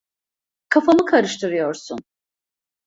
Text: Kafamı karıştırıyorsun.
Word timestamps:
Kafamı 0.69 1.05
karıştırıyorsun. 1.05 1.99